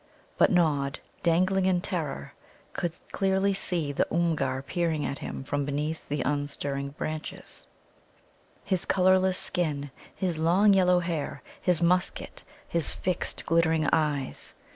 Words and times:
But 0.35 0.51
Nod, 0.51 0.97
dangling 1.21 1.67
in 1.67 1.79
terror, 1.79 2.33
could 2.73 2.93
clearly 3.11 3.53
see 3.53 3.91
the 3.91 4.07
Oomgar 4.11 4.63
peering 4.65 5.05
at 5.05 5.19
him 5.19 5.43
from 5.43 5.63
beneath 5.63 6.09
the 6.09 6.23
unstirring 6.23 6.89
branches 6.97 7.67
his 8.65 8.83
colourless 8.83 9.37
skin, 9.37 9.91
his 10.15 10.39
long 10.39 10.73
yellow 10.73 11.01
hair, 11.01 11.43
his 11.61 11.83
musket, 11.83 12.43
his 12.67 12.91
fixed, 12.95 13.45
glittering 13.45 13.87
eyes. 13.93 14.55